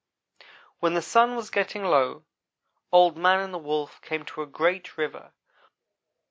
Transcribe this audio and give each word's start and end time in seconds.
"When 0.79 0.95
the 0.95 1.01
sun 1.03 1.35
was 1.35 1.51
getting 1.51 1.83
low 1.83 2.23
Old 2.91 3.17
man 3.17 3.39
and 3.39 3.53
the 3.53 3.59
Wolf 3.59 4.01
came 4.01 4.25
to 4.25 4.41
a 4.41 4.47
great 4.47 4.97
river. 4.97 5.31